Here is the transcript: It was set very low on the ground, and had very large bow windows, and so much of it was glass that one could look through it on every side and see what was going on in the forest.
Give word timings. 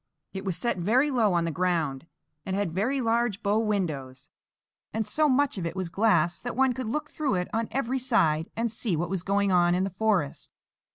It 0.33 0.43
was 0.43 0.57
set 0.57 0.79
very 0.79 1.11
low 1.11 1.33
on 1.33 1.45
the 1.45 1.51
ground, 1.51 2.07
and 2.43 2.55
had 2.55 2.71
very 2.71 3.01
large 3.01 3.43
bow 3.43 3.59
windows, 3.59 4.31
and 4.91 5.05
so 5.05 5.29
much 5.29 5.59
of 5.59 5.65
it 5.67 5.75
was 5.75 5.89
glass 5.89 6.39
that 6.39 6.55
one 6.55 6.73
could 6.73 6.89
look 6.89 7.07
through 7.11 7.35
it 7.35 7.49
on 7.53 7.67
every 7.69 7.99
side 7.99 8.49
and 8.55 8.71
see 8.71 8.95
what 8.97 9.11
was 9.11 9.21
going 9.21 9.51
on 9.51 9.75
in 9.75 9.83
the 9.83 9.91
forest. 9.91 10.55